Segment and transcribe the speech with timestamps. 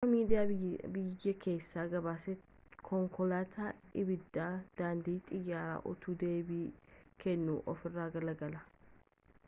[0.03, 0.53] akka miidiyaan
[0.93, 6.65] biyya keessa gabaasetti konkoolatan ibiddaa daandii xiyyara utuu deebii
[7.25, 8.65] kennuu ofirra galagalee